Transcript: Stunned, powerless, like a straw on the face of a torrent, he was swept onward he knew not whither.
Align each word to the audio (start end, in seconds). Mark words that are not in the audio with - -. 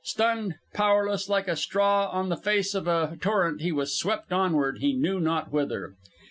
Stunned, 0.03 0.55
powerless, 0.73 1.29
like 1.29 1.47
a 1.47 1.55
straw 1.55 2.07
on 2.09 2.29
the 2.29 2.35
face 2.35 2.73
of 2.73 2.87
a 2.87 3.19
torrent, 3.21 3.61
he 3.61 3.71
was 3.71 3.95
swept 3.95 4.33
onward 4.33 4.79
he 4.79 4.93
knew 4.93 5.19
not 5.19 5.51
whither. 5.53 5.93